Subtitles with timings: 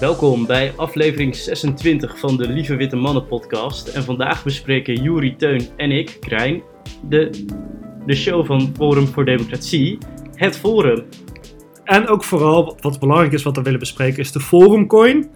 [0.00, 3.88] Welkom bij aflevering 26 van de Lieve Witte Mannen podcast.
[3.88, 6.62] En vandaag bespreken Juri Teun en ik, Krijn,
[7.08, 7.44] de,
[8.06, 9.98] de show van Forum voor Democratie,
[10.34, 11.04] het Forum.
[11.84, 15.30] En ook vooral, wat belangrijk is wat we willen bespreken, is de Forumcoin.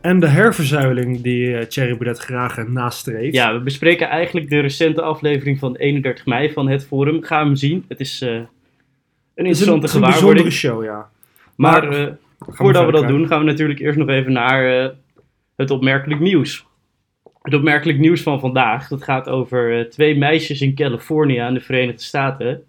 [0.00, 3.34] En de herverzuiling die eh, Thierry Boudet graag nastreeft.
[3.34, 7.22] Ja, we bespreken eigenlijk de recente aflevering van 31 mei van het Forum.
[7.22, 7.84] Ga hem zien.
[7.88, 9.74] Het is uh, een interessante het is een.
[9.74, 11.08] Het is een bijzondere show, ja.
[11.56, 14.88] Maar, maar uh, voordat we dat doen, gaan we natuurlijk eerst nog even naar uh,
[15.56, 16.66] het opmerkelijk nieuws.
[17.42, 21.60] Het opmerkelijk nieuws van vandaag, dat gaat over uh, twee meisjes in Californië in de
[21.60, 22.64] Verenigde Staten.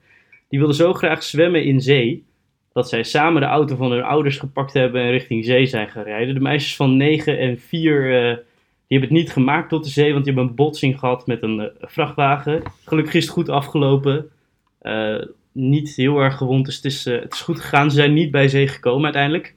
[0.49, 2.25] Die wilden zo graag zwemmen in zee,
[2.73, 6.03] dat zij samen de auto van hun ouders gepakt hebben en richting zee zijn gaan
[6.03, 6.33] rijden.
[6.33, 8.35] De meisjes van 9 en 4, uh,
[8.87, 11.43] die hebben het niet gemaakt tot de zee, want die hebben een botsing gehad met
[11.43, 12.61] een vrachtwagen.
[12.85, 14.29] Gelukkig is het goed afgelopen
[15.57, 17.89] niet heel erg gewond, dus het is, uh, het is goed gegaan.
[17.89, 19.55] Ze zijn niet bij zee gekomen uiteindelijk.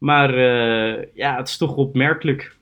[0.00, 2.56] Maar uh, ja, het is toch opmerkelijk.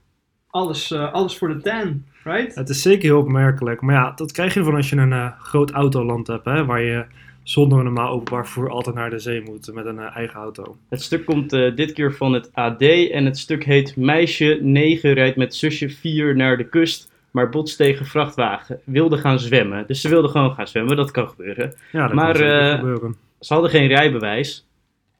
[0.50, 2.54] Alles, uh, alles voor de tan, right?
[2.54, 3.80] Het is zeker heel opmerkelijk.
[3.80, 6.82] Maar ja, dat krijg je ervan als je een uh, groot autoland hebt, hè, waar
[6.82, 7.04] je
[7.42, 10.76] zonder een normaal openbaar vervoer altijd naar de zee moet met een eigen auto.
[10.88, 15.12] Het stuk komt uh, dit keer van het AD en het stuk heet Meisje 9
[15.12, 18.80] rijdt met zusje 4 naar de kust maar botst tegen vrachtwagen.
[18.84, 19.84] Wilde gaan zwemmen.
[19.86, 20.96] Dus ze wilde gewoon gaan zwemmen.
[20.96, 21.74] Dat kan gebeuren.
[21.92, 23.16] Ja, dat maar kan uh, gebeuren.
[23.40, 24.67] ze hadden geen rijbewijs.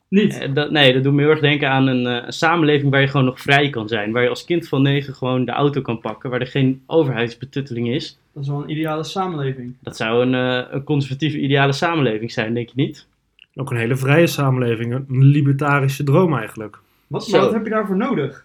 [0.09, 0.42] Niet?
[0.42, 3.01] Uh, dat, nee, dat doet me heel erg denken aan een, uh, een, samenleving waar
[3.01, 4.12] je gewoon nog vrij kan zijn.
[4.12, 6.31] Waar je als kind van negen gewoon de auto kan pakken.
[6.31, 8.19] Waar er geen overheidsbetutteling is.
[8.33, 9.75] Dat is wel een ideale samenleving.
[9.81, 13.06] Dat zou een, eh, een conservatieve ideale samenleving zijn, denk je niet?
[13.55, 14.95] Ook een hele vrije samenleving.
[14.95, 16.79] Een libertarische droom eigenlijk.
[17.06, 18.45] Wat, maar wat heb je daarvoor nodig?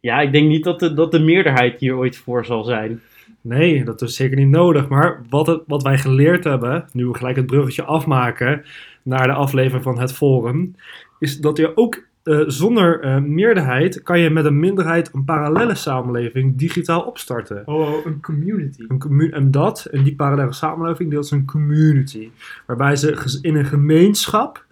[0.00, 3.02] Ja, ik denk niet dat de, dat de meerderheid hier ooit voor zal zijn.
[3.42, 4.88] Nee, dat is zeker niet nodig.
[4.88, 8.64] Maar wat, het, wat wij geleerd hebben, nu we gelijk het bruggetje afmaken
[9.02, 10.74] naar de aflevering van het Forum,
[11.18, 15.74] is dat je ook uh, zonder uh, meerderheid kan je met een minderheid een parallele
[15.74, 17.62] samenleving digitaal opstarten.
[17.66, 18.84] Oh, oh een community.
[18.88, 22.30] Een commu en dat, en die parallele samenleving, dat is een community.
[22.66, 24.64] Waarbij ze in een gemeenschap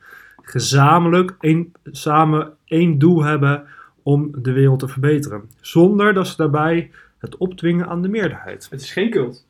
[0.43, 3.65] gezamenlijk een, samen één doel hebben
[4.03, 5.43] om de wereld te verbeteren.
[5.61, 6.91] Zonder dat ze daarbij
[7.21, 8.67] het opdwingen aan de meerderheid.
[8.71, 9.47] Het is geen cult.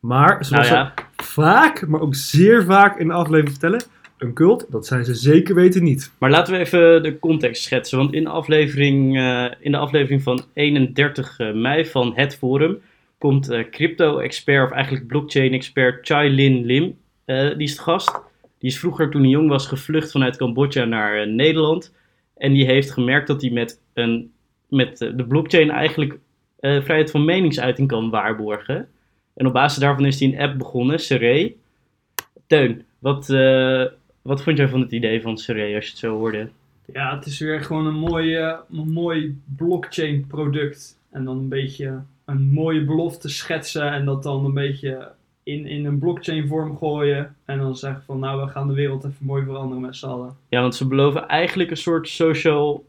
[0.00, 0.92] Maar, zoals nou ja.
[1.16, 3.82] we vaak, maar ook zeer vaak in de aflevering vertellen,
[4.18, 6.12] een cult, dat zijn ze zeker weten niet.
[6.18, 7.98] Maar laten we even de context schetsen.
[7.98, 12.78] Want in de aflevering, uh, in de aflevering van 31 mei van het forum
[13.18, 16.96] komt uh, crypto-expert, of eigenlijk blockchain-expert Chai Lin Lim,
[17.26, 18.12] uh, die is de gast.
[18.58, 21.94] Die is vroeger toen hij jong was gevlucht vanuit Cambodja naar Nederland.
[22.36, 24.32] En die heeft gemerkt dat hij met, een,
[24.68, 26.18] met de blockchain eigenlijk
[26.60, 28.88] uh, vrijheid van meningsuiting kan waarborgen.
[29.34, 31.52] En op basis daarvan is hij een app begonnen, Seré.
[32.46, 33.84] Teun, wat, uh,
[34.22, 36.48] wat vond jij van het idee van Seré als je het zo hoorde?
[36.92, 40.98] Ja, het is weer gewoon een mooi, een mooi blockchain product.
[41.10, 45.12] En dan een beetje een mooie belofte schetsen en dat dan een beetje
[45.42, 47.36] in, in een blockchain vorm gooien.
[47.44, 50.36] En dan zeggen van nou, we gaan de wereld even mooi veranderen met z'n allen.
[50.48, 52.84] Ja, want ze beloven eigenlijk een soort social,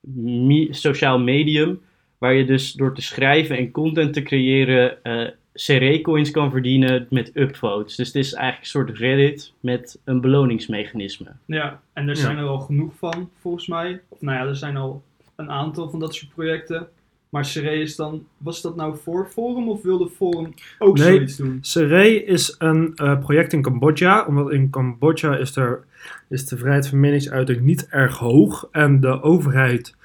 [0.00, 1.80] me, sociaal medium.
[2.18, 7.30] Waar je dus door te schrijven en content te creëren uh, CRE-coins kan verdienen met
[7.34, 7.96] upvotes.
[7.96, 11.32] Dus het is eigenlijk een soort Reddit met een beloningsmechanisme.
[11.44, 12.42] Ja, en er zijn ja.
[12.42, 14.00] er al genoeg van, volgens mij.
[14.08, 15.02] Of nou ja, er zijn al
[15.36, 16.88] een aantal van dat soort projecten.
[17.28, 21.36] Maar Seré is dan, was dat nou voor Forum of wilde Forum ook nee, zoiets
[21.36, 21.58] doen?
[21.60, 25.84] Seré is een uh, project in Cambodja, omdat in Cambodja is, er,
[26.28, 28.68] is de vrijheid van meningsuiting niet erg hoog.
[28.72, 29.96] En de overheid,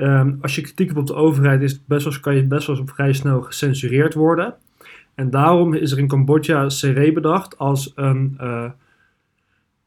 [0.00, 2.82] um, als je kritiek hebt op de overheid, is best wel, kan je best wel
[2.86, 4.54] vrij snel gecensureerd worden.
[5.14, 8.70] En daarom is er in Cambodja Seré bedacht als een, uh,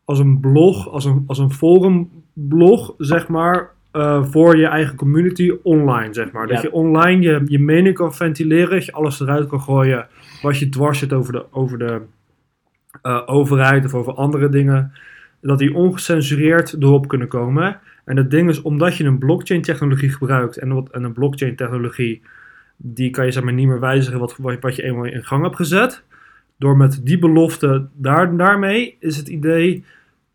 [0.05, 5.51] als een blog, als een, als een forumblog, zeg maar, uh, voor je eigen community
[5.63, 6.47] online, zeg maar.
[6.47, 6.53] Ja.
[6.53, 10.07] Dat je online je, je mening kan ventileren, dat je alles eruit kan gooien
[10.41, 12.01] wat je dwars zit over de, over de
[13.03, 14.91] uh, overheid of over andere dingen.
[15.43, 17.79] Dat die ongecensureerd erop kunnen komen.
[18.05, 21.55] En het ding is, omdat je een blockchain technologie gebruikt en, wat, en een blockchain
[21.55, 22.21] technologie,
[22.77, 25.55] die kan je zeg maar niet meer wijzigen wat, wat je eenmaal in gang hebt
[25.55, 26.03] gezet.
[26.57, 29.85] Door met die belofte daar, daarmee is het idee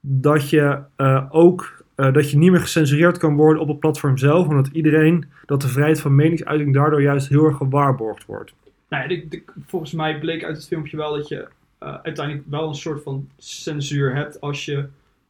[0.01, 4.19] dat je uh, ook uh, dat je niet meer gecensureerd kan worden op het platform
[4.19, 8.55] zelf, omdat iedereen, dat de vrijheid van meningsuiting daardoor juist heel erg gewaarborgd wordt.
[8.89, 9.29] Nou
[9.67, 11.49] volgens mij bleek uit het filmpje wel dat je
[11.83, 14.85] uh, uiteindelijk wel een soort van censuur hebt als je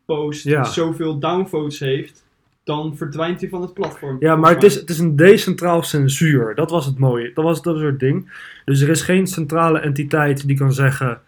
[0.05, 0.65] post Ja.
[0.65, 2.27] zoveel downvotes heeft,
[2.65, 4.17] dan verdwijnt hij van het platform.
[4.21, 6.55] Ja, maar het is, het is een decentraal censuur.
[6.55, 7.31] Dat was het mooie.
[7.35, 8.31] Dat was dat het ding.
[8.65, 11.21] Dus er is geen centrale entiteit die kan zeggen.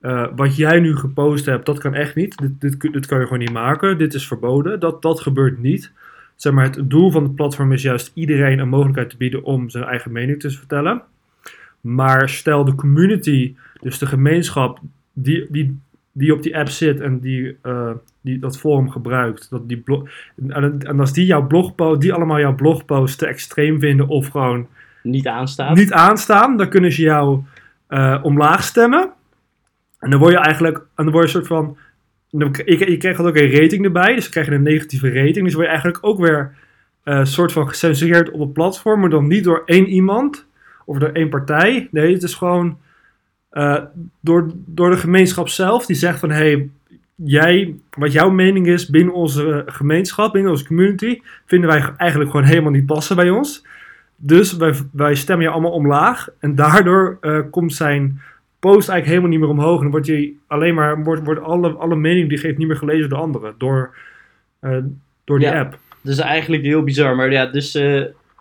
[0.00, 2.36] eh, wat jij nu gepost hebt, dat kan echt niet.
[2.38, 3.98] Dit, dit, dit kan je gewoon niet maken.
[3.98, 4.80] Dit is verboden.
[4.80, 5.92] Dat, dat gebeurt niet.
[6.36, 9.70] zeg maar, het doel van het platform is juist iedereen een mogelijkheid te bieden om
[9.70, 11.02] zijn eigen mening te vertellen.
[11.84, 14.80] Maar stel de community, dus de gemeenschap
[15.12, 15.80] die, die,
[16.12, 17.90] die op die app zit en die, eh,
[18.20, 20.08] die dat forum gebruikt, dat die blog,
[20.48, 24.66] en, en als die jouw blogpost, die allemaal jouw blogpost te extreem vinden of gewoon
[25.02, 25.74] Niet aanstaan.
[25.74, 27.42] niet aanstaan, dan kunnen ze jou
[27.86, 29.10] eh, omlaag stemmen.
[29.98, 31.76] En dan word je eigenlijk, en dan word je een soort van,
[32.28, 35.44] je, je krijgt ook een rating erbij, dus dan krijg je een negatieve rating.
[35.44, 36.54] Dus word je eigenlijk ook weer
[37.02, 40.46] eh, een soort van gecensureerd op het platform, maar dan niet door één iemand
[40.84, 41.88] of door één partij.
[41.90, 42.78] Nee, het is gewoon
[43.50, 43.80] eh,
[44.20, 46.70] door, door de gemeenschap zelf, die zegt van, hé, hey,
[47.14, 52.46] jij, wat jouw mening is binnen onze gemeenschap, binnen onze community, vinden wij eigenlijk gewoon
[52.46, 53.66] helemaal niet passen bij ons.
[54.16, 56.28] Dus wij, wij stemmen je allemaal omlaag.
[56.38, 58.20] En daardoor eh, komt zijn
[58.58, 59.82] post eigenlijk helemaal niet meer omhoog.
[59.82, 63.08] En wordt je alleen maar, wordt, wordt alle, alle mening die geeft niet meer gelezen
[63.08, 63.54] door anderen.
[63.58, 63.94] Door,
[64.60, 64.78] eh,
[65.24, 65.60] door die Ja.
[65.60, 65.78] app.
[66.00, 67.16] Dat is eigenlijk heel bizar.
[67.16, 67.74] Maar ja, dus,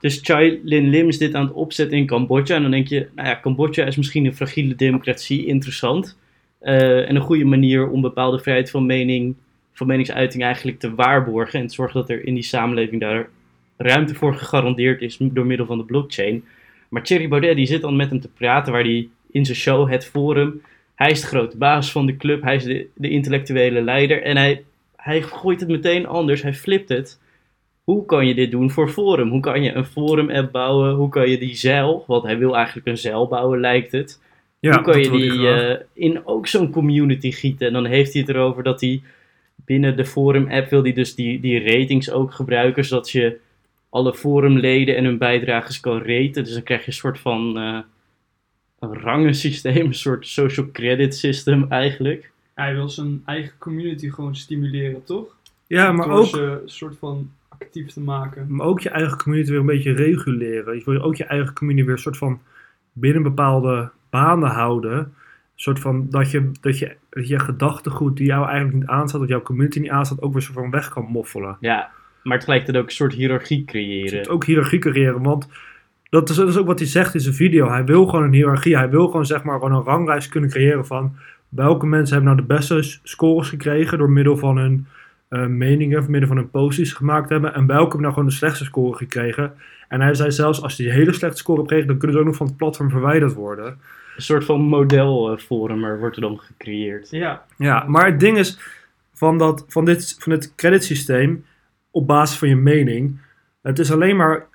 [0.04, 2.56] dus Chai Lin Lim is dit aan het opzetten in Cambodja.
[2.56, 6.18] En dan denk je, nou ja, Cambodja is misschien een fragiele democratie, interessant.
[6.60, 9.36] Eh, en een goede manier om bepaalde vrijheid van mening,
[9.74, 11.60] van meningsuiting eigenlijk te waarborgen.
[11.60, 13.30] En te zorgen dat er in die samenleving daar
[13.78, 16.44] ruimte voor gegarandeerd is door middel van de blockchain.
[16.90, 19.90] Maar Thierry Baudet die zit dan met hem te praten waar hij in zijn show,
[19.90, 20.62] het forum,
[20.96, 24.24] hij is de grote baas van de club, hij is de, de intellectuele leider.
[24.24, 24.64] En hij,
[24.96, 27.20] hij gooit het meteen anders, hij flipt het
[27.84, 29.30] hoe kan je dit doen voor Forum?
[29.30, 30.94] Hoe kan je een Forum-app bouwen?
[30.94, 34.22] Hoe kan je die zeil, want hij wil eigenlijk een zeil bouwen, lijkt het.
[34.60, 37.68] Ja, hoe kan je die eh, in ook zo'n community gieten?
[37.68, 39.02] En dan heeft hij het erover dat hij
[39.66, 43.40] binnen de Forum-app wil hij dus die, die ratings ook gebruiken, zodat je
[43.90, 46.44] alle Forumleden en hun bijdragers kan raten.
[46.44, 47.80] Dus dan krijg je een soort van eh,
[48.80, 52.32] een rangensysteem, een soort social credit system eigenlijk.
[52.54, 55.36] Hij wil zijn eigen community gewoon stimuleren, toch?
[55.68, 57.32] ja, maar Door ook, een soort van
[57.64, 58.46] actief te maken.
[58.50, 60.76] maar ook je eigen community weer een beetje reguleren.
[60.76, 62.42] Je wil ook je eigen community weer een soort van
[62.94, 64.98] binnen bepaalde banen houden.
[64.98, 65.12] Een
[65.56, 69.28] soort van dat je, dat je, dat je gedachtegoed die jou eigenlijk niet aanstaat, of
[69.28, 71.58] jouw community niet aanstaat, ook weer een soort van weg kan moffelen.
[71.60, 71.92] Ja,
[72.24, 74.18] maar tegelijkertijd ook een soort hiërarchie creëren.
[74.18, 75.48] moet ook hiërarchie creëren, want
[76.10, 77.70] dat is, dat is ook wat hij zegt in zijn video.
[77.70, 78.78] Hij wil gewoon een hiërarchie.
[78.78, 81.16] Hij wil gewoon zeg maar gewoon een ranglijst kunnen creëren van
[81.50, 84.88] welke mensen hebben nou de beste scores gekregen door middel van hun
[85.34, 87.54] eh, meningen, door middel van hun ze gemaakt hebben.
[87.54, 89.54] En welke hebben nou gewoon de slechtste score gekregen.
[89.88, 92.38] En hij zei zelfs, als die hele slechte score gekregen, dan kunnen ze ook nog
[92.38, 93.66] van het platform verwijderd worden.
[94.16, 97.10] Een soort van modelforumer wordt er dan gecreëerd.
[97.10, 98.60] Ja, Ja, maar het ding is
[99.14, 101.46] van, dat, van, dit, van dit creditsysteem
[101.92, 103.20] op basis van je mening.
[103.62, 104.46] Het is alleen maar,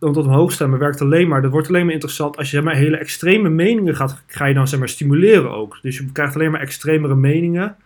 [0.00, 2.64] om tot omhoog stemmen werkt alleen maar, dat wordt alleen maar interessant als je zeg
[2.64, 5.78] maar, hele extreme meningen gaat, ga je dan zeg maar stimuleren ook.
[5.82, 7.76] Dus je krijgt alleen maar extremere meningen.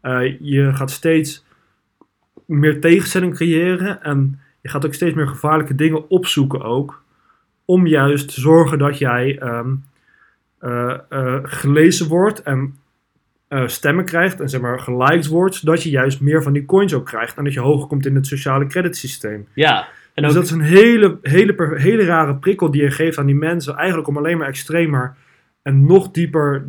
[0.00, 1.45] Eh, je gaat steeds
[2.46, 7.02] meer tegenstelling creëren en je gaat ook steeds meer gevaarlijke dingen opzoeken ook.
[7.64, 9.74] Om juist te zorgen dat jij ehm,
[10.58, 12.74] eh, eh, gelezen wordt en
[13.48, 16.94] eh, stemmen krijgt en zeg maar geliked wordt, zodat je juist meer van die coins
[16.94, 19.46] ook krijgt en dat je hoger komt in het sociale creditsysteem.
[19.54, 23.18] Ja, en Dus ook, dat is een hele, hele, hele rare prikkel die je geeft
[23.18, 25.14] aan die mensen, eigenlijk om alleen maar extremer
[25.62, 26.66] en nog dieper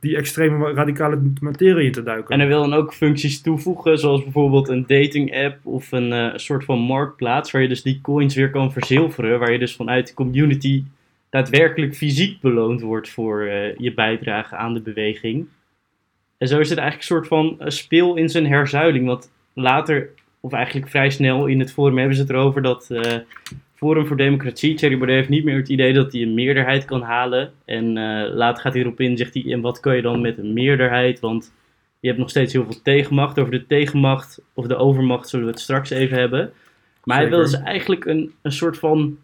[0.00, 2.34] die extreme radicale materie te duiken.
[2.34, 6.32] en hij wil dan ook functies toevoegen, zoals bijvoorbeeld een dating app of een eh,
[6.34, 10.06] soort van marktplaats, waar je dus die coins weer kan verzilveren, waar je dus vanuit
[10.06, 10.84] de community
[11.30, 15.46] daadwerkelijk fysiek beloond wordt voor eh, je bijdrage aan de beweging.
[16.38, 20.10] En zo is het eigenlijk een soort van eh, speel in zijn herzuiling, want later,
[20.40, 22.90] of eigenlijk vrij snel in het forum hebben ze het erover dat
[23.78, 27.02] Forum voor Democratie, Thierry Baudet heeft niet meer het idee dat hij een meerderheid kan
[27.02, 27.52] halen.
[27.64, 30.38] En eh, later gaat hij erop in, zegt hij, en wat kan je dan met
[30.38, 31.20] een meerderheid?
[31.20, 31.52] Want
[32.00, 33.38] je hebt nog steeds heel veel tegenmacht.
[33.38, 36.52] Over de tegenmacht of de overmacht zullen we het straks even hebben.
[37.04, 39.18] Maar hij wil dus eigenlijk een, een soort van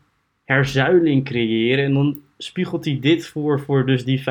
[0.44, 1.84] herzuiling creëren.
[1.84, 4.25] En dan spiegelt hij dit voor, voor dus die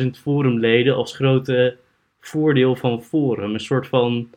[0.00, 1.76] 45.000 forumleden als grote
[2.20, 3.54] voordeel van Forum.
[3.54, 4.28] Een soort van,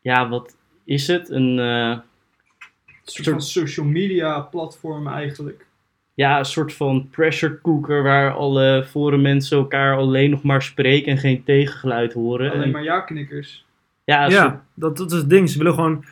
[0.00, 1.30] ja, wat is het?
[1.30, 1.58] Een...
[1.58, 2.02] eh, een
[3.04, 5.66] soort van social media platform eigenlijk.
[6.14, 11.18] ja, een soort van pressure cooker waar alle forum-mensen elkaar alleen nog maar spreken en
[11.18, 12.50] geen tegengeluid horen.
[12.50, 13.64] Alleen En- maar ja-knikkers.
[14.04, 15.50] ja, soort- ja, dat, dat is het ding.
[15.50, 16.04] Ze willen gewoon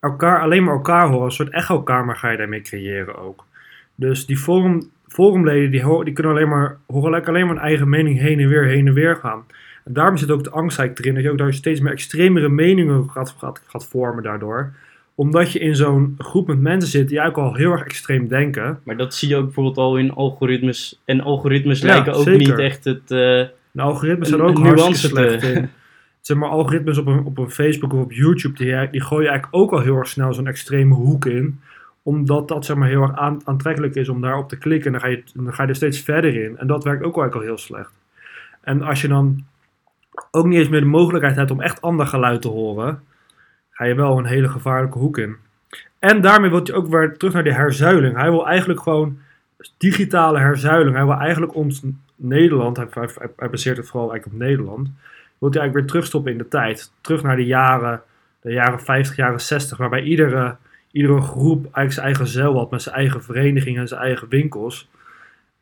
[0.00, 1.24] elkaar, alleen maar elkaar horen.
[1.24, 3.46] Een soort echo-kamer ga je daarmee creëren ook.
[3.94, 7.88] Dus die forum, forumleden die, die kunnen alleen maar, horen lekker alleen maar hun eigen
[7.88, 9.44] mening heen en weer, heen en weer gaan.
[9.84, 12.48] En daarom zit ook de angst eigenlijk erin dat je ook daar steeds meer extremere
[12.48, 14.72] meningen gaat, gaat, gaat vormen daardoor.
[15.20, 18.80] Omdat je in zo'n groep met mensen zit die eigenlijk al heel erg extreem denken.
[18.84, 21.00] maar dat zie je ook bijvoorbeeld al in algoritmes.
[21.04, 22.38] En algoritmes Ja, lijken ook zeker.
[22.38, 23.00] niet echt het...
[23.02, 23.08] eh,
[23.72, 25.68] De algoritmes zijn ook hartstikke slecht in.
[26.20, 29.62] zeg maar, algoritmes op een, op een Facebook of op YouTube, die, die gooien eigenlijk
[29.62, 31.60] ook al heel erg snel zo'n extreme hoek in.
[32.02, 34.86] Omdat dat zeg maar, heel erg aan- aantrekkelijk is om daarop te klikken.
[34.86, 36.58] En dan ga, je, dan ga je er steeds verder in.
[36.58, 37.92] En dat werkt ook eigenlijk al heel slecht.
[38.62, 39.44] En als je dan
[40.30, 43.02] ook niet eens meer de mogelijkheid hebt om echt ander geluid te horen,
[43.88, 45.36] je wel een hele gevaarlijke hoek in.
[45.98, 48.16] En daarmee wil je ook weer terug naar die herzuiling.
[48.16, 49.18] Hij wil eigenlijk gewoon
[49.78, 50.96] digitale herzuiling.
[50.96, 51.82] Hij wil eigenlijk ons
[52.16, 54.88] Nederland, hij, hij, hij- hij baseert het vooral eigenlijk op Nederland,
[55.38, 56.92] wil hij eigenlijk weer terugstoppen in de tijd.
[57.00, 58.02] Terug naar de jaren,
[58.40, 60.56] de jaren 50, jaren 60, waarbij iedere,
[60.90, 64.88] iedere groep eigenlijk zijn eigen zeil had met zijn eigen vereniging en zijn eigen winkels.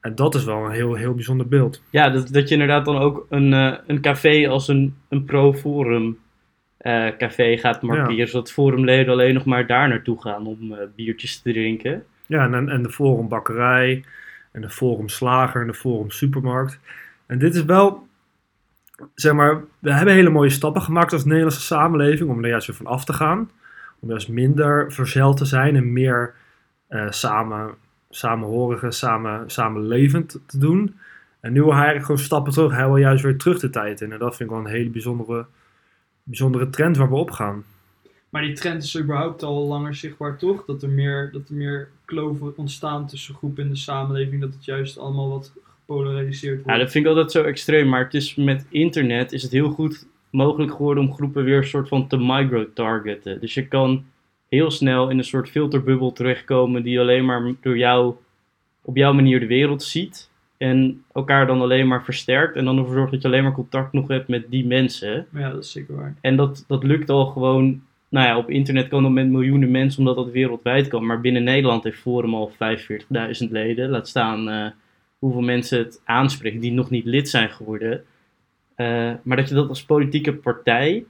[0.01, 1.83] En dat is wel een heel, heel bijzonder beeld.
[1.91, 6.19] Ja, dat, dat je inderdaad dan ook een, eh, een café als een, een pro-forum
[6.89, 8.29] eh, café gaat markeren.
[8.29, 12.05] Zodat forumleden alleen nog maar daar naartoe gaan om eh, biertjes te drinken.
[12.27, 14.05] Ja, en, en de Forum Bakkerij,
[14.53, 16.81] en de Forum Slager, en de Forum Supermarkt.
[17.27, 18.07] En dit is wel,
[19.15, 22.77] zeg maar, we hebben hele mooie stappen gemaakt als Nederlandse samenleving om er juist weer
[22.77, 23.51] van af te gaan.
[24.01, 26.35] Om juist minder verzeld te zijn en meer
[26.89, 27.75] eh, samen,
[28.11, 30.99] samenhorige, samen, samenlevend te doen.
[31.41, 32.73] En nu wil hij eigenlijk gewoon stappen terug.
[32.73, 34.13] Hij wil juist weer terug de tijd in.
[34.13, 35.47] En dat vind ik wel een hele bijzondere,
[36.29, 37.65] bijzondere trend waar we op gaan.
[38.29, 40.65] Maar die trend is überhaupt al langer zichtbaar, toch?
[40.65, 44.41] Dat er meer, dat er meer kloven ontstaan tussen groepen in de samenleving.
[44.41, 46.81] Dat het juist allemaal wat gepolariseerd Ja, wordt.
[46.81, 47.89] dat vind ik altijd zo extreem.
[47.89, 51.65] Maar het is met internet is het heel goed mogelijk geworden om groepen weer een
[51.67, 53.41] soort van te micro-targeten.
[53.41, 54.05] Dus je kan
[54.49, 58.15] heel snel in een soort filterbubbel terechtkomen die alleen maar door jou,
[58.83, 60.31] op jouw manier de wereld ziet.
[60.59, 62.57] En elkaar dan alleen maar versterkt.
[62.57, 65.27] En dan ervoor zorgt dat je alleen maar contact nog hebt met die mensen.
[65.33, 66.15] Ja, dat is zeker waar.
[66.21, 67.83] En dat, dat lukt al gewoon.
[68.09, 71.07] Nou ja, op internet kan dat met miljoenen mensen, omdat dat wereldwijd kan.
[71.07, 72.59] Maar binnen Nederland heeft Forum al 45.000
[73.51, 73.91] leden.
[73.91, 74.67] Laat staan eh,
[75.19, 78.05] hoeveel mensen het aanspreken die nog niet lid zijn geworden.
[78.75, 81.05] Eh, maar dat je dat als politieke partij.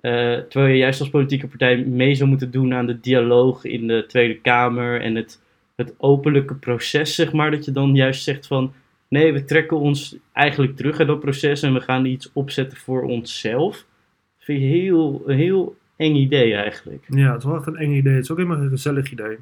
[0.00, 3.86] eh, terwijl je juist als politieke partij mee zou moeten doen aan de dialoog in
[3.86, 5.42] de Tweede Kamer en het,
[5.80, 7.50] het openlijke proces, zeg maar.
[7.50, 8.72] Dat je dan juist zegt van.
[9.08, 13.02] Nee, we trekken ons eigenlijk terug uit dat proces en we gaan iets opzetten voor
[13.02, 13.76] onszelf.
[13.76, 17.04] Dat vind je heel, een heel eng idee eigenlijk.
[17.08, 18.14] Ja, het is wel echt een eng idee.
[18.14, 19.36] Het is ook helemaal een gezellig idee.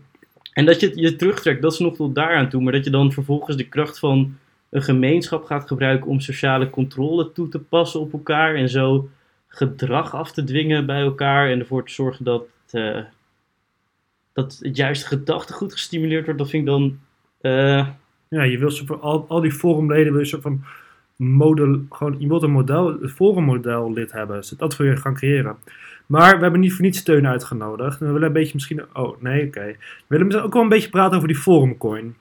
[0.52, 2.62] En dat je je terugtrekt, dat is nog tot daaraan toe.
[2.62, 4.36] Maar dat je dan vervolgens de kracht van
[4.70, 8.54] een gemeenschap gaat gebruiken om sociale controle toe te passen op elkaar.
[8.54, 9.08] En zo
[9.48, 11.50] gedrag af te dwingen bij elkaar.
[11.50, 12.98] En ervoor te zorgen dat, eh,
[14.38, 16.40] dat het juiste gedachtegoed gestimuleerd wordt.
[16.40, 16.98] Dat vind ik dan...
[17.40, 17.86] eh,
[18.28, 20.64] Ja, je wil van, al, al die forummleden wil je soort van
[21.16, 24.36] model, gewoon, je wilt een model, forummodel lid hebben.
[24.36, 25.56] Dus dat wil je gaan creëren.
[26.06, 28.00] Maar we hebben niet voor niets steun uitgenodigd.
[28.00, 29.76] En we willen een beetje misschien, oh nee, oké.
[30.06, 32.16] We willen ook wel een beetje praten over die forumcoin.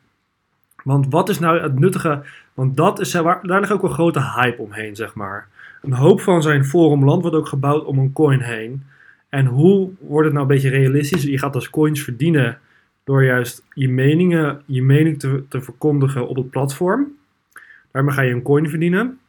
[0.83, 2.21] Want wat is nou het nuttige,
[2.53, 5.47] want dat is, waar, daar ligt ook een grote hype omheen, zeg maar.
[5.81, 8.83] Een hoop van zijn forumland wordt ook gebouwd om een coin heen.
[9.29, 11.23] En hoe wordt het nou een beetje realistisch?
[11.23, 12.59] Je gaat als coins verdienen
[13.03, 17.07] door juist je meningen, je mening te, te verkondigen op het platform.
[17.91, 19.19] Daarmee ga je een coin verdienen.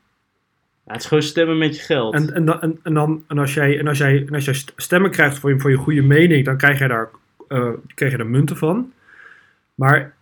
[0.86, 2.14] ja, het is gewoon stemmen met je geld.
[2.14, 4.54] En, en, dan, en, en, dan, en, als jij, en, als jij, en als jij
[4.54, 7.08] st- stemmen krijgt voor je, voor je goede mening, dan krijg je daar,
[7.48, 8.92] eh, krijg je daar munten van.
[9.74, 10.14] Maar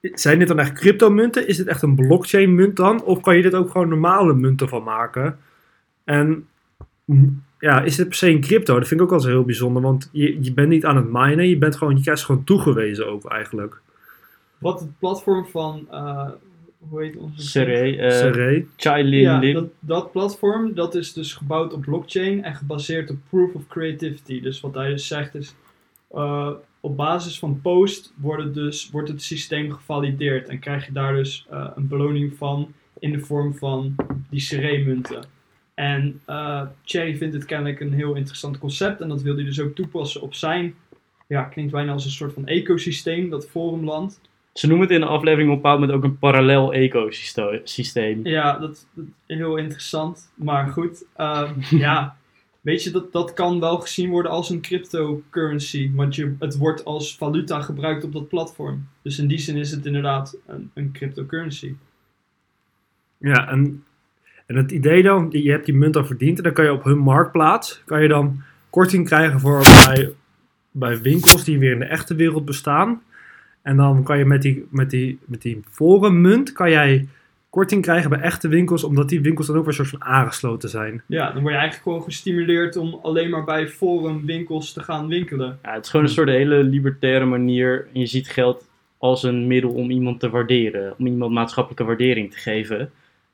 [0.00, 1.48] zijn dit dan echt cryptomunten?
[1.48, 3.02] Is dit echt een blockchain munt dan?
[3.02, 5.38] Of kan je dit ook gewoon normale munten van maken?
[6.04, 6.48] En
[7.60, 8.78] ja, is dit per se een crypto?
[8.78, 11.12] Dat vind ik ook wel zo heel bijzonder, want je, je bent niet aan het
[11.12, 13.80] minen, je, bent gewoon, je krijgt gewoon toegewezen ook eigenlijk.
[14.58, 16.28] Wat het platform van, eh,
[16.88, 17.42] hoe heet onze...
[17.42, 18.66] Seré, eh Seré.
[18.76, 23.16] Chai Lin Ja, dat, dat platform dat is dus gebouwd op blockchain en gebaseerd op
[23.28, 24.40] proof of creativity.
[24.40, 25.54] Dus wat hij dus zegt is,
[26.10, 26.50] eh,
[26.80, 31.14] op basis van post wordt het, dus, wordt het systeem gevalideerd en krijg je daar
[31.14, 33.94] dus eh, een beloning van in de vorm van
[34.30, 35.24] die Seré-munten.
[35.80, 39.60] En eh Cherry vindt het kennelijk een heel interessant concept en dat wil hij dus
[39.60, 40.74] ook toepassen op zijn,
[41.26, 44.20] ja, klinkt bijna als een soort van ecosysteem, dat forumland.
[44.52, 48.26] Ze noemen het in de aflevering op een bepaald moment ook een parallel ecosysteem.
[48.26, 50.32] Ja, dat, dat is heel interessant.
[50.34, 51.54] Maar goed, ehm,
[51.86, 52.16] ja,
[52.60, 55.90] weet je, dat, dat kan wel gezien worden als een cryptocurrency.
[55.94, 58.88] Want je, het wordt als valuta gebruikt op dat platform.
[59.02, 61.74] Dus in die zin is het inderdaad een, een cryptocurrency.
[63.18, 63.84] Ja, en,
[64.50, 66.84] en het idee dan, je hebt die munt al verdiend en dan kan je op
[66.84, 70.12] hun marktplaats, kan je dan korting krijgen voor bij,
[70.70, 73.02] bij winkels die weer in de echte wereld bestaan.
[73.62, 77.08] En dan kan je met die, met die, met die forummunt, kan jij
[77.50, 80.68] korting krijgen bij echte winkels, omdat die winkels dan ook weer een soort van aangesloten
[80.68, 81.02] zijn.
[81.06, 85.08] Ja, dan word je eigenlijk gewoon gestimuleerd om alleen maar bij forum winkels te gaan
[85.08, 85.58] winkelen.
[85.62, 87.86] Ja, het is gewoon een soort hele libertaire manier.
[87.94, 90.94] En je ziet geld als een middel om iemand te waarderen.
[90.98, 92.90] Om iemand maatschappelijke waardering te geven.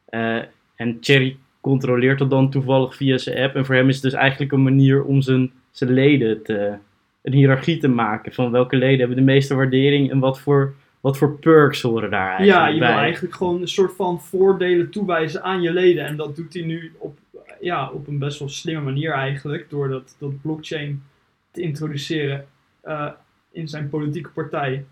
[0.06, 0.38] Eh,
[0.76, 3.54] en Cherry controleert dat dan toevallig via zijn app.
[3.54, 6.76] En voor hem is het dus eigenlijk een manier om zijn, zijn leden te,
[7.22, 8.32] een hiërarchie te maken.
[8.32, 12.28] Van welke leden hebben de meeste waardering en wat voor, wat voor perks horen daar
[12.28, 12.96] eigenlijk Ja, je wil bij.
[12.96, 16.06] eigenlijk gewoon een soort van voordelen toewijzen aan je leden.
[16.06, 17.18] En dat doet hij nu op,
[17.60, 19.70] ja, op een best wel slimme manier eigenlijk.
[19.70, 21.02] Door dat, dat blockchain
[21.50, 22.46] te introduceren
[22.80, 23.08] eh,
[23.52, 24.84] in zijn politieke partij.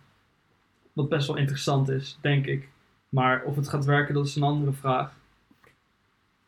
[0.93, 2.69] Wat best wel interessant is, denk ik.
[3.09, 5.15] Maar of het gaat werken, dat is een andere vraag.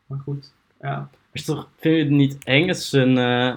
[0.06, 1.10] Maar goed, ja.
[1.32, 2.66] Is toch, vind je het niet eng?
[2.68, 3.54] Het is een eh,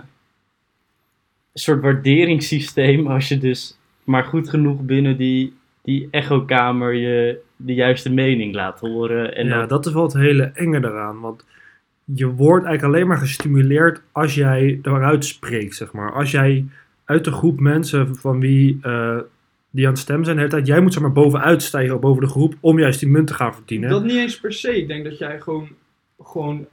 [1.53, 8.12] soort waarderingssysteem als je dus maar goed genoeg binnen die, die echokamer je de juiste
[8.12, 9.36] mening laat horen.
[9.36, 11.20] En ja, dan- dat is wel het hele enge eraan.
[11.20, 11.46] Want
[12.03, 16.13] je wordt eigenlijk alleen maar gestimuleerd als jij eruit spreekt, zeg maar.
[16.13, 16.65] Als jij
[17.06, 19.18] uit de groep mensen van wie eh,
[19.70, 22.22] die aan het stemmen zijn de hele tijd, jij moet zeg maar bovenuit stijgen boven
[22.24, 23.89] de groep om juist die munt te gaan verdienen.
[23.89, 24.77] Dat niet eens per se.
[24.77, 25.70] Ik denk dat jij gewoon,
[26.29, 26.67] gewoon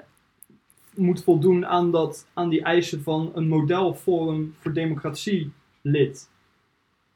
[0.94, 5.50] moet voldoen aan, dat, aan die eisen van een modelforum voor democratie
[5.82, 6.28] lid.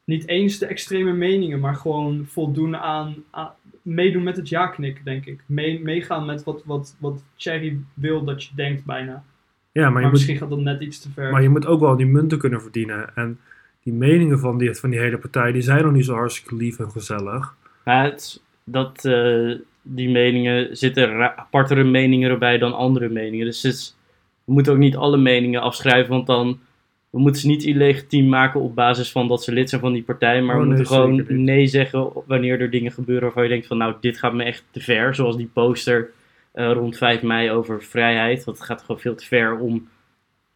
[0.03, 5.25] Niet eens de extreme meningen, maar gewoon voldoen aan, aan- meedoen met het ja-knik, denk
[5.25, 5.43] ik.
[5.45, 9.23] Mee, meegaan met wat, wat, wat Cherry wil dat je denkt bijna.
[9.71, 11.31] ja, maar Maar, je, moet, misschien gaat dat net iets te ver.
[11.31, 13.15] maar je moet ook wel die munten kunnen verdienen.
[13.15, 13.39] En
[13.83, 16.79] die meningen van die, van die hele partij, die zijn nog niet zo hartstikke lief
[16.79, 17.55] en gezellig.
[17.83, 19.51] Maar het, dat, eh,
[19.81, 23.45] die meningen zitten apartere meningen erbij dan andere meningen.
[23.45, 23.95] Dus is-
[24.45, 26.59] we moeten ook niet alle meningen afschrijven, want dan
[27.09, 30.03] we moeten ze niet illegitiem maken op basis van dat ze lid zijn van die
[30.03, 30.41] partij.
[30.41, 33.67] Maar Oh, we nee, moeten gewoon nee zeggen wanneer er dingen gebeuren waarvan je denkt
[33.67, 35.15] van nou, dit gaat me echt te ver.
[35.15, 36.09] Zoals die poster
[36.51, 38.45] eh, rond 5 mei over vrijheid.
[38.45, 39.87] Dat gaat gewoon veel te ver om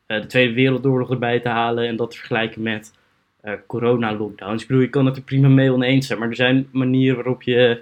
[0.06, 2.94] eh, de Tweede Wereldoorlog erbij te halen en dat te vergelijken met
[3.42, 4.62] eh, corona-lockdowns.
[4.62, 7.42] Ik bedoel, je kan het er prima mee oneens zijn, maar er zijn manieren waarop
[7.44, 7.82] je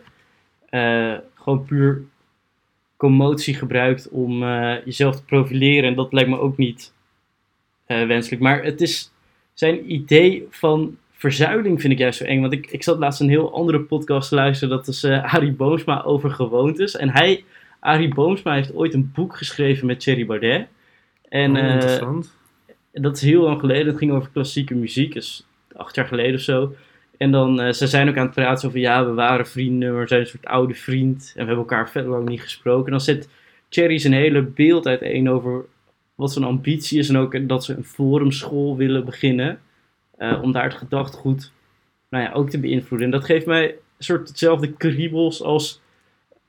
[1.44, 2.04] gewoon puur
[2.98, 5.90] commotie gebruikt om eh, jezelf te profileren.
[5.90, 6.94] En dat lijkt me ook niet
[7.86, 8.42] eh, wenselijk.
[8.42, 9.12] Maar het is
[9.54, 12.42] zijn idee van verzuiling vind ik juist zo eng.
[12.42, 14.78] Want ik, ik zat laatst een heel andere podcast te luisteren.
[14.78, 16.96] Dat is eh Arie Boomsma over gewoontes.
[16.96, 17.44] En hij,
[17.80, 20.68] Arie Boomsma, heeft ooit een boek geschreven met Thierry Baudet.
[21.30, 22.34] En Oh, interessant.
[22.92, 23.88] dat is heel lang geleden.
[23.88, 25.14] Het ging over klassieke muziek.
[25.14, 26.76] Dus acht jaar geleden of zo.
[27.18, 30.08] En dan, eh, ze zijn ook aan het praten over, ja, we waren vrienden, we
[30.08, 31.26] zijn een soort oude vriend.
[31.28, 32.86] En we hebben elkaar verder lang niet gesproken.
[32.86, 33.30] En dan zet
[33.70, 35.66] Thierry zijn hele beeld uiteen over
[36.16, 37.10] wat zijn ambitie is.
[37.10, 39.60] En ook dat ze een forumschool willen beginnen.
[40.18, 41.52] eh, om daar het gedachtegoed,
[42.10, 43.08] nou ja, ook te beïnvloeden.
[43.08, 45.82] En dat geeft mij een soort hetzelfde kriebels als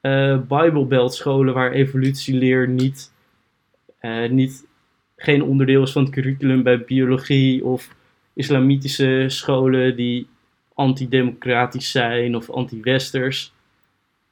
[0.01, 3.13] eh Bijbelbeltscholen waar evolutieleer niet,
[4.31, 4.67] niet
[5.17, 7.95] geen onderdeel is van het curriculum bij biologie of
[8.35, 10.27] islamitische scholen die
[10.75, 13.53] antidemocratisch zijn of anti-westers.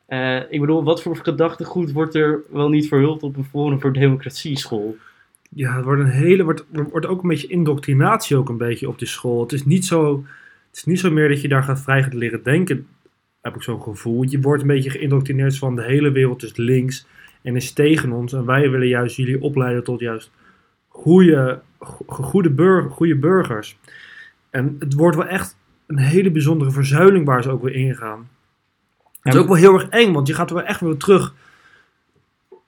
[0.07, 3.93] Eh, ik bedoel, wat voor gedachtegoed wordt er wel niet verhuld op een Forum voor
[3.93, 4.97] Democratie school?
[5.51, 8.99] Ja, het wordt een hele, wordt, wordt ook een beetje indoctrinatie ook een beetje op
[8.99, 9.41] die school.
[9.41, 10.25] Het is niet zo,
[10.69, 12.87] het is niet zo meer dat je daar gaat vrij gaat leren denken,
[13.41, 14.23] heb ik zo'n gevoel.
[14.23, 17.07] Je wordt een beetje geïndoctrineerd van de hele wereld is links
[17.43, 18.33] en is tegen ons.
[18.33, 20.31] En wij willen juist jullie opleiden tot juist
[20.89, 23.79] goede, go- goede, bur, goede burgers.
[24.51, 25.57] En het wordt wel echt
[25.93, 28.29] een hele bijzondere verzuiling waar ze ook weer ingaan.
[29.21, 31.35] Het is ook wel heel erg eng, want je gaat er wel echt weer terug.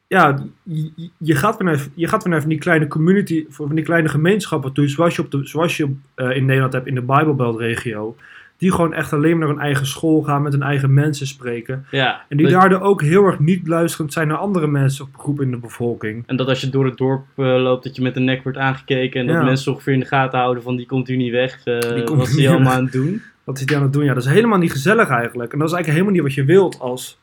[0.06, 3.74] Ja, je, je, gaat weer naar, je gaat weer naar van die kleine community, van
[3.74, 6.94] die kleine gemeenschappen toe, zoals je, op de, zoals je eh, in Nederland hebt in
[6.94, 8.16] de Bijbelbelt-regio.
[8.64, 11.86] Die gewoon echt alleen maar naar hun eigen school gaan, met hun eigen mensen spreken.
[11.90, 15.10] Ja, En die dat- daardoor ook heel erg niet luisterend zijn naar andere mensen of
[15.20, 16.22] groepen in de bevolking.
[16.26, 18.58] En dat als je door het dorp eh, loopt, dat je met een nek wordt
[18.58, 19.20] aangekeken.
[19.20, 19.42] En dat Ja.
[19.42, 21.60] mensen ongeveer in de gaten houden van die komt hier niet weg.
[21.64, 23.22] eh, Die komt wat is die allemaal aan het doen?
[23.44, 24.04] Wat is die aan het doen?
[24.04, 25.52] Ja, dat is helemaal niet gezellig eigenlijk.
[25.52, 27.18] En dat is eigenlijk helemaal niet wat je wilt als,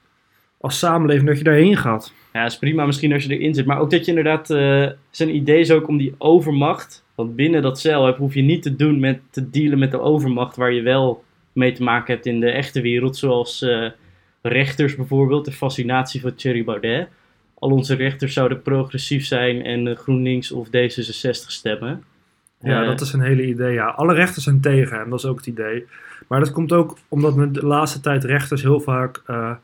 [0.59, 2.13] als samenleving, dat je daarheen gaat.
[2.33, 3.65] Ja, is prima misschien als je erin zit.
[3.65, 4.49] Maar ook dat je inderdaad...
[4.49, 7.03] eh, zijn idee is ook om die overmacht...
[7.15, 9.99] Want binnen dat cel heb, hoef je niet te doen met te dealen met de
[9.99, 10.55] overmacht...
[10.55, 13.17] waar je wel mee te maken hebt in de echte wereld.
[13.17, 13.89] Zoals eh,
[14.41, 15.45] rechters bijvoorbeeld.
[15.45, 17.07] De fascinatie van Thierry Baudet.
[17.53, 22.03] Al onze rechters zouden progressief zijn en GroenLinks of D66 stemmen.
[22.59, 23.73] Ja, Eh, dat is een hele idee.
[23.73, 25.85] Ja, alle rechters zijn tegen hem, dat is ook het idee.
[26.27, 29.55] Maar dat komt ook omdat men de laatste tijd rechters heel vaak eh,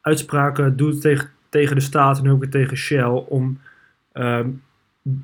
[0.00, 3.60] uitspraken doet tegen, tegen de staat en ook weer tegen Shell om
[4.12, 4.48] ehm,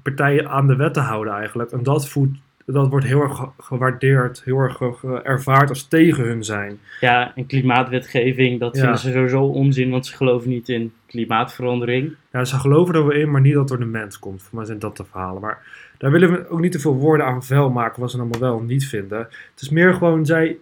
[0.03, 1.71] partijen aan de wet te houden eigenlijk.
[1.71, 2.39] En dat, voedt,
[2.75, 4.81] dat wordt heel erg ge- gewaardeerd, heel erg
[5.23, 6.79] ervaard als tegen hun zijn.
[7.01, 8.81] Ja, en klimaatwetgeving, dat Ja.
[8.81, 12.15] vinden ze sowieso onzin, want ze geloven niet in klimaatverandering.
[12.33, 14.43] Ja, ze geloven er wel in, maar niet dat door de mens komt.
[14.43, 15.41] Voor mij zijn dat de verhalen.
[15.41, 15.59] Maar
[15.99, 18.59] daar willen we ook niet te veel woorden aan vuil maken, wat ze allemaal wel
[18.59, 19.19] en niet vinden.
[19.19, 20.57] Het is meer gewoon, zij...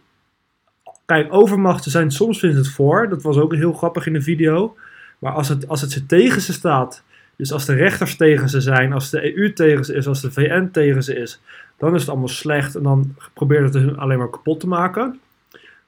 [1.06, 3.08] Kijk, overmachten zijn, soms vinden ze het voor.
[3.08, 4.76] Dat was ook heel grappig in de video.
[5.18, 7.02] Maar als het, als het ze tegen ze staat
[7.36, 10.30] Dus als de rechters tegen ze zijn, als de EU tegen ze is, als de
[10.32, 11.40] VN tegen ze is,
[11.78, 14.68] dan is het allemaal slecht en dan proberen ze het hun alleen maar kapot te
[14.68, 15.20] maken.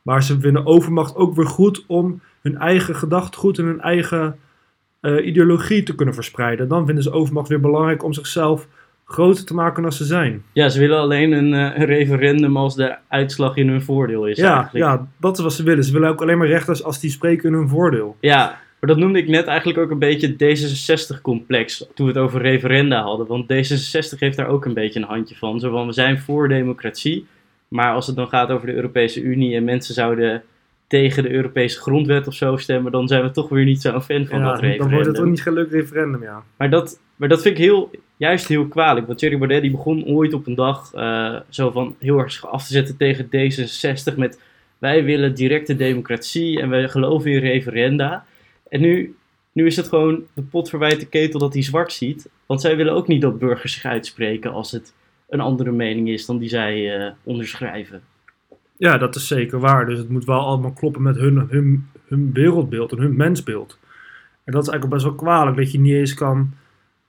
[0.02, 4.38] Maar ze vinden overmacht ook weer goed om hun eigen gedachtegoed en hun eigen
[5.00, 6.68] eh, ideologie te kunnen verspreiden.
[6.68, 8.68] Dan vinden ze overmacht weer belangrijk om zichzelf
[9.04, 10.42] groter te maken dan ze zijn.
[10.52, 14.36] Ja, ze willen alleen een, een referendum als de uitslag in hun voordeel is.
[14.36, 14.84] Ja, eigenlijk.
[14.84, 15.84] ja, dat is wat ze willen.
[15.84, 18.16] Ze willen ook alleen maar rechters als die spreken in hun voordeel.
[18.20, 22.22] Ja, maar dat noemde ik net eigenlijk ook een beetje het D66-complex toen we het
[22.22, 23.26] over referenda hadden.
[23.26, 25.60] Want D66 heeft daar ook een beetje een handje van.
[25.60, 27.26] Zo van, we zijn voor democratie,
[27.68, 30.42] maar als het dan gaat over de Europese Unie en mensen zouden
[30.86, 34.26] tegen de Europese grondwet of zo stemmen, dan zijn we toch weer niet zo'n fan
[34.26, 34.90] van Ja, dat dan referendum.
[34.90, 36.42] wordt het ook niet geen leuk referendum, ja.
[36.56, 39.06] Maar dat, maar dat vind ik heel, juist heel kwalijk.
[39.06, 42.66] Want Thierry Baudet die begon ooit op een dag eh, zo van heel erg af
[42.66, 44.40] te zetten tegen D66 met
[44.78, 48.24] wij willen directe democratie en wij geloven in referenda.
[48.68, 49.16] En nu,
[49.52, 52.28] nu is het gewoon de pot verwijt de ketel dat hij zwart ziet.
[52.46, 54.94] Want zij willen ook niet dat burgers zich uitspreken als het
[55.28, 58.02] een andere mening is dan die zij eh, onderschrijven.
[58.76, 59.86] Ja, dat is zeker waar.
[59.86, 63.78] Dus het moet wel allemaal kloppen met hun, hun, hun wereldbeeld en hun mensbeeld.
[64.44, 66.50] En dat is eigenlijk best wel kwalijk dat je niet eens kan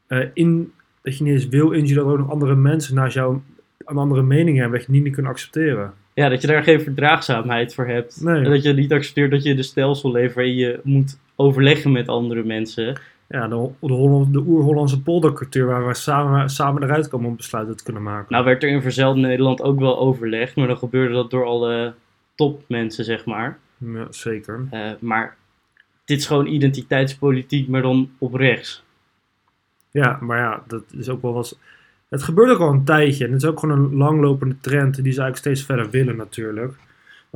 [0.08, 3.40] eh, in, dat je niet eens wil inzien dat ook nog andere mensen naast jou
[3.86, 5.94] een andere mening hebben, dat je niet kunt accepteren.
[6.14, 8.22] Ja, dat je daar geen verdraagzaamheid voor hebt.
[8.22, 8.44] Nee.
[8.44, 12.08] En dat je niet accepteert dat je de stelsel leeft waarin je moet overleggen met
[12.08, 13.00] andere mensen.
[13.30, 17.78] Ja, de, de, Holland, de oer-Hollandse poldercultuur waar we samen, samen eruit komen om besluiten
[17.78, 18.26] te kunnen maken.
[18.30, 21.94] Nou werd er in Verzeld Nederland ook wel overlegd, maar dan gebeurde dat door alle
[22.36, 23.58] topmensen, zeg maar.
[23.78, 24.68] Ja, zeker.
[24.72, 25.36] Eh, maar
[26.06, 28.84] dit is gewoon identiteitspolitiek, maar dan op rechts.
[29.92, 31.58] Ja, maar ja, dat is ook wel wat.
[32.10, 35.14] Het gebeurt ook al een tijdje en het is ook gewoon een langlopende trend die
[35.14, 36.74] ze eigenlijk steeds verder willen natuurlijk.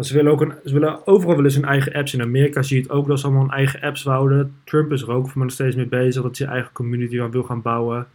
[0.02, 2.14] Ze willen, ook een, ze willen overal willen hun eigen apps.
[2.14, 4.56] In Amerika zie je het ook dat ze allemaal hun eigen apps wouden.
[4.64, 7.22] Trump is er ook voor me nog steeds mee bezig dat hij zijn eigen community
[7.22, 8.08] aan wil gaan bouwen.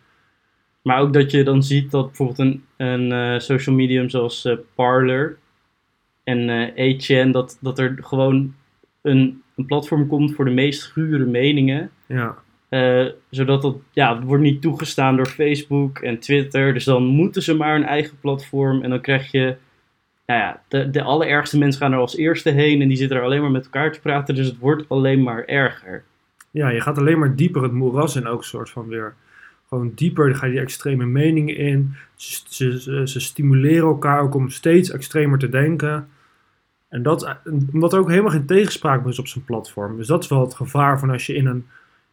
[0.83, 4.57] Maar ook dat je dan ziet dat bijvoorbeeld een, een eh, social medium zoals eh,
[4.75, 5.39] Parler
[6.25, 8.55] en eh 8chan, dat, dat er gewoon
[9.03, 11.91] een, een platform komt voor de meest gure meningen.
[12.07, 12.37] Ja,
[13.31, 16.73] zodat dat, ja, het wordt niet toegestaan door Facebook en Twitter.
[16.73, 18.83] Dus dan moeten ze maar een eigen platform.
[18.83, 19.57] En dan krijg je,
[20.27, 22.83] nou ja, de, de allerergste mensen gaan er als eerste heen.
[22.83, 24.35] En die zitten er alleen maar met elkaar te praten.
[24.35, 26.05] Dus het wordt alleen maar erger.
[26.51, 29.15] ja, je gaat alleen maar dieper het moeras in ook soort van weer.
[29.69, 31.95] Gewoon dieper, dan ga je die extreme meningen in.
[32.17, 36.09] Ze, ze stimuleren elkaar ook om steeds extremer te denken.
[36.89, 37.37] En dat,
[37.73, 39.97] omdat er ook helemaal geen tegenspraak is op zijn platform.
[39.97, 41.67] Dus dat is wel het gevaar van als je in een,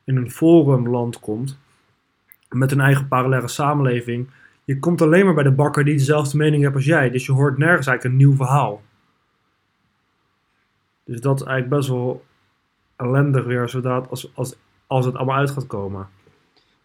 [0.04, 1.58] in een forumland komt.
[2.50, 4.28] Met een eigen parallele samenleving.
[4.64, 7.10] Je komt alleen maar bij de bakker die dezelfde mening heeft als jij.
[7.10, 8.82] Dus je hoort nergens eigenlijk een nieuw verhaal.
[11.04, 12.26] Dus dat is eigenlijk best wel
[12.96, 14.56] ellendig weer zodat als, als,
[14.88, 16.10] als het allemaal uit gaat komen.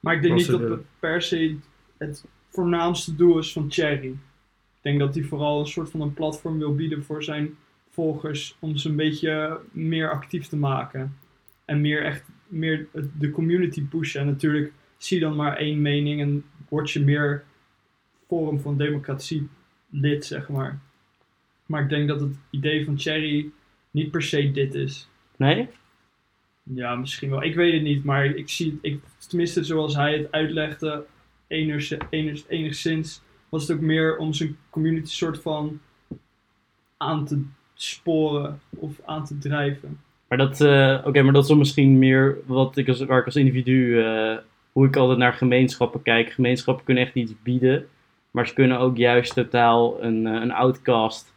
[0.00, 1.56] Maar ik denk niet dat het per se
[1.98, 4.08] het voornaamste doel is van Cherry.
[4.08, 7.56] Ik denk dat hij vooral een soort van een platform wil bieden voor zijn
[7.88, 11.16] volgers om ze een beetje meer actief te maken.
[11.64, 12.86] En meer echt meer
[13.18, 14.20] de community pushen.
[14.20, 17.44] En natuurlijk zie je dan maar één mening en word je meer
[18.28, 19.48] Forum van Democratie
[19.90, 20.80] lid, zeg maar.
[21.66, 23.50] Maar ik denk dat het idee van Cherry
[23.90, 25.08] niet per se dit is.
[25.36, 25.68] Nee?
[26.62, 27.42] Ja, misschien wel.
[27.42, 31.04] Ik weet het niet, maar ik zie het, ik, tenminste zoals hij het uitlegde,
[31.46, 35.80] eners, eners, enigszins, was het ook meer om zijn community soort van
[36.96, 37.42] aan te
[37.74, 40.00] sporen of aan te drijven.
[40.28, 43.24] Maar dat, eh, oké, maar dat is dan misschien meer wat ik als, waar ik
[43.24, 44.36] als individu, eh,
[44.72, 46.30] hoe ik altijd naar gemeenschappen kijk.
[46.30, 47.86] Gemeenschappen kunnen echt iets bieden,
[48.30, 51.34] maar ze kunnen ook juist totaal een, eh, een outcast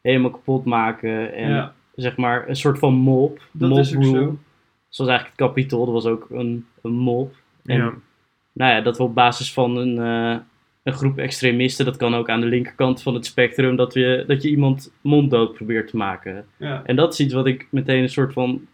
[0.00, 1.34] helemaal kapot maken.
[1.34, 4.18] En ja, zeg maar een soort van mob, dat is ook rule.
[4.18, 4.38] zo.
[4.88, 7.34] Zoals eigenlijk het kapitool, dat was ook een, een mob.
[7.64, 7.92] En Ja.
[8.52, 10.36] nou ja, dat we op basis van een, eh,
[10.82, 14.42] een groep extremisten, dat kan ook aan de linkerkant van het spectrum, dat, we, dat
[14.42, 16.46] je iemand monddood probeert te maken.
[16.56, 16.82] Ja.
[16.84, 18.66] En dat is iets wat ik meteen een soort van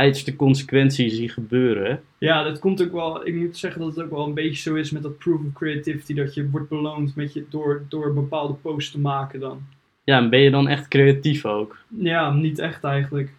[0.00, 2.02] uiterste consequentie zie gebeuren.
[2.18, 4.74] ja, dat komt ook wel, ik moet zeggen dat het ook wel een beetje zo
[4.74, 8.54] is met dat proof of creativity, dat je wordt beloond met je, door, door bepaalde
[8.54, 9.62] posts te maken dan.
[10.04, 11.76] Ja, en ben je dan echt creatief ook?
[11.88, 13.32] Ja, niet echt eigenlijk.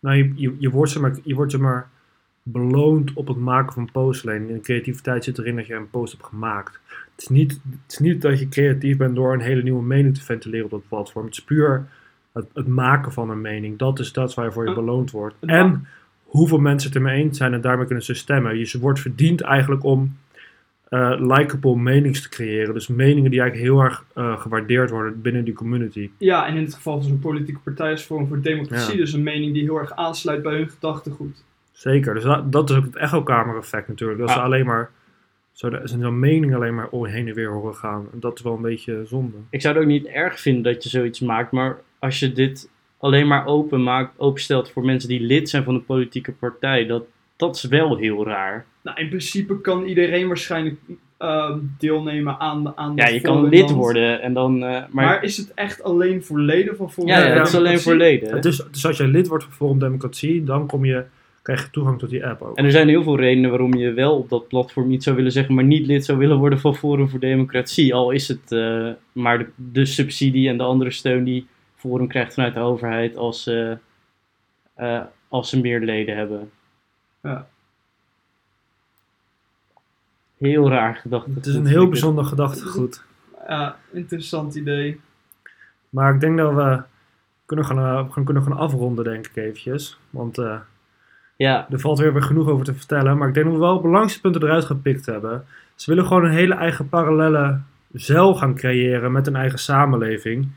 [0.00, 1.90] Nou, je, je, je wordt zeg maar, je wordt zeg maar
[2.42, 4.48] beloond op het maken van posts alleen.
[4.48, 6.80] En de creativiteit zit erin dat je een post hebt gemaakt.
[6.86, 10.14] Het is, niet, het is niet dat je creatief bent door een hele nieuwe mening
[10.14, 11.24] te ventileren op dat platform.
[11.24, 11.88] Het is puur
[12.32, 13.78] het, het maken van een mening.
[13.78, 15.34] Dat is dat waarvoor je Uh, beloond wordt.
[15.40, 15.86] En
[16.24, 18.58] hoeveel mensen het ermee eens zijn en daarmee kunnen ze stemmen.
[18.58, 20.16] Je wordt verdiend eigenlijk om
[20.88, 22.74] eh likable menings te creëren.
[22.74, 26.10] Dus meningen die eigenlijk heel erg eh, gewaardeerd worden binnen die community.
[26.18, 28.98] Ja, en in het geval van zo'n politieke partij is Forum voor Democratie Ja.
[29.00, 31.44] dus een mening die heel erg aansluit bij hun gedachtegoed.
[31.72, 32.14] Zeker.
[32.14, 34.18] Dus dat, dat is ook het echo-kamer-effect natuurlijk.
[34.18, 34.34] Dat Ja.
[34.34, 34.90] ze alleen maar
[35.52, 38.06] zo de- zijn zo'n mening alleen maar oh, heen en weer horen gaan.
[38.12, 39.36] En dat is wel een beetje zonde.
[39.50, 42.68] Ik zou het ook niet erg vinden dat je zoiets maakt, maar als je dit
[42.98, 47.04] alleen maar open maakt, openstelt voor mensen die lid zijn van een politieke partij, dat,
[47.36, 48.64] dat is wel heel raar.
[48.82, 50.76] Nou, in principe kan iedereen waarschijnlijk
[51.18, 53.72] ehm, deelnemen aan, aan Ja, dat je kan lid Land.
[53.72, 54.54] worden en dan.
[54.54, 57.48] eh, maar, Maar, is het echt alleen voor leden van Forum ja, ja, ja, het
[57.48, 58.34] is alleen voor leden.
[58.34, 61.04] Het is, dus als jij lid wordt van Forum Democratie, dan kom je,
[61.42, 62.56] krijg je toegang tot die app ook.
[62.56, 65.32] En er zijn heel veel redenen waarom je wel op dat platform iets zou willen
[65.32, 67.94] zeggen, maar niet lid zou willen worden van Forum voor Democratie.
[67.94, 71.46] Al is het eh, maar de, de subsidie en de andere steun die
[71.80, 73.72] Forum krijgt vanuit de overheid als, eh,
[74.74, 76.50] eh, als ze meer leden hebben.
[77.22, 77.46] Ja.
[80.38, 81.26] Heel raar gedacht.
[81.34, 83.02] Het is een heel bijzonder gedachtegoed.
[83.48, 85.00] Ja, interessant idee.
[85.88, 86.82] Maar ik denk dat we
[87.46, 89.98] kunnen gaan, eh, gaan, kunnen gaan afronden, denk ik eventjes.
[90.10, 90.56] Want eh,
[91.36, 93.18] Ja, er valt weer, weer genoeg over te vertellen.
[93.18, 95.44] Maar ik denk dat we wel de belangrijkste punten eruit gepikt hebben.
[95.74, 97.60] Ze willen gewoon een hele eigen parallele
[97.92, 100.48] zeil gaan creëren met een eigen samenleving.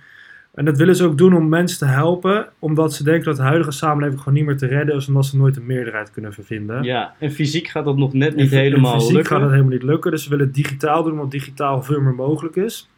[0.54, 3.42] En dat willen ze ook doen om mensen te helpen, omdat ze denken dat de
[3.42, 6.84] huidige samenleving gewoon niet meer te redden is, omdat ze nooit een meerderheid kunnen vervinden.
[6.84, 9.32] ja, en fysiek gaat dat nog net niet en helemaal fysiek lukken.
[9.32, 12.16] gaat het helemaal niet lukken, dus ze willen het digitaal doen, omdat digitaal veel meer
[12.16, 12.89] mogelijk is.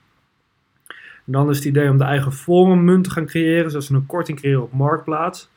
[1.26, 4.06] En dan is het idee om de eigen forummunt te gaan creëren, zodat ze een
[4.06, 5.50] korting creëren op Marktplaats.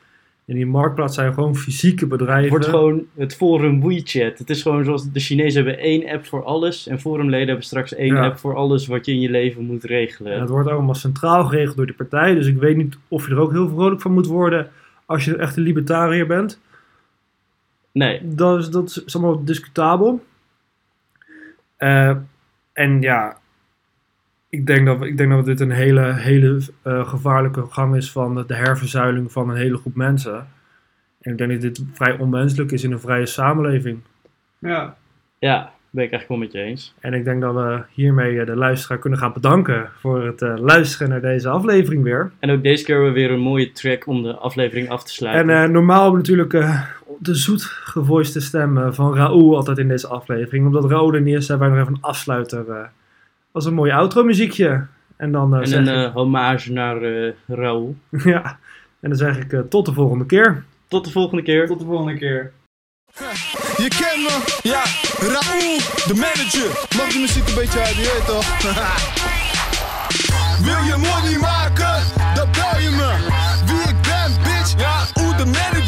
[0.49, 2.49] En die Marktplaats zijn gewoon fysieke Het bedrijven.
[2.49, 4.37] wordt gewoon het forum WeChat.
[4.37, 6.87] Het is gewoon zoals de Chinezen hebben één app voor alles.
[6.87, 8.25] En forumleden hebben straks één Ja.
[8.25, 10.33] app voor alles wat je in je leven moet regelen.
[10.33, 12.33] En het wordt allemaal centraal geregeld door de partij.
[12.35, 14.69] Dus ik weet niet of je er ook heel vrolijk van moet worden
[15.05, 16.59] als je echt een libertariër bent.
[17.91, 20.23] Nee, Dat is, dat is allemaal discutabel.
[21.77, 22.15] Eh,
[22.73, 23.37] en ja,
[24.49, 28.43] ik denk, dat, ik denk dat dit een hele, hele eh, gevaarlijke gang is van
[28.47, 30.47] de herverzuiling van een hele groep mensen.
[31.21, 33.99] En ik denk dat dit vrij onmenselijk is in een vrije samenleving.
[34.59, 34.95] Ja,
[35.39, 36.95] ja, ben ik eigenlijk wel met je eens.
[36.99, 40.57] En ik denk dat we hiermee eh, de luisteraar kunnen gaan bedanken voor het eh,
[40.57, 42.31] luisteren naar deze aflevering weer.
[42.39, 45.13] En ook deze keer hebben we weer een mooie track om de aflevering af te
[45.13, 45.49] sluiten.
[45.49, 46.81] En eh, normaal natuurlijk eh,
[47.19, 50.65] de zoet gevoiste stem van Raoul altijd in deze aflevering.
[50.65, 52.83] Omdat Raoul er niet is, hebben wij nog even een afsluiter eh,
[53.51, 54.85] als een mooi outro muziekje.
[55.17, 57.95] En dan, eh, En zeg een ik, eh, hommage naar eh Raoul.
[58.33, 58.59] ja,
[58.99, 60.63] en dan zeg ik tot de volgende keer.
[60.87, 61.67] Tot de volgende keer.
[61.67, 62.51] tot de volgende keer.
[63.77, 64.83] Je kent me, ja,
[65.33, 66.69] Raoul, de manager.
[66.97, 68.61] Mag de muziek een beetje uit, je weet toch?
[70.65, 72.03] Wil je money maken,
[72.35, 73.13] dan bel je me.
[73.65, 75.78] Wie ik ben, bitch, ja, Oeh, de manager.